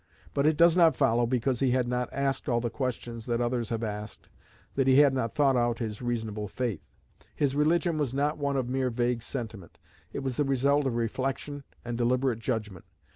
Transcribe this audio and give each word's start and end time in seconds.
But 0.33 0.47
it 0.47 0.57
does 0.57 0.75
not 0.75 0.95
follow, 0.95 1.27
because 1.27 1.59
he 1.59 1.69
had 1.69 1.87
not 1.87 2.09
asked 2.11 2.49
all 2.49 2.59
the 2.59 2.71
questions 2.71 3.27
that 3.27 3.39
others 3.39 3.69
have 3.69 3.83
asked, 3.83 4.29
that 4.73 4.87
he 4.87 4.95
had 4.97 5.13
not 5.13 5.35
thought 5.35 5.55
out 5.55 5.77
his 5.77 6.01
reasonable 6.01 6.47
faith. 6.47 6.81
His 7.35 7.53
religion 7.53 7.99
was 7.99 8.11
not 8.11 8.39
one 8.39 8.57
of 8.57 8.67
mere 8.67 8.89
vague 8.89 9.21
sentiment: 9.21 9.77
it 10.11 10.23
was 10.23 10.37
the 10.37 10.43
result 10.43 10.87
of 10.87 10.95
reflection 10.95 11.63
and 11.85 11.99
deliberate 11.99 12.39
judgment. 12.39 12.85